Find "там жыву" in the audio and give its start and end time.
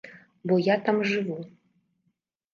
0.87-1.37